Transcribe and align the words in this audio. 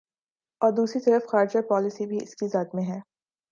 ا 0.61 0.65
ور 0.65 0.71
دوسری 0.71 0.99
طرف 1.01 1.23
خارجہ 1.27 1.61
پالیسی 1.69 2.05
بھی 2.05 2.17
اس 2.23 2.35
کی 2.35 2.47
زد 2.47 2.73
میں 2.73 2.83
ہے۔ 2.83 2.99